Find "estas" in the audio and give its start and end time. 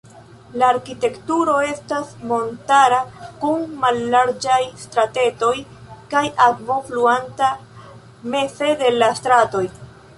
1.65-2.15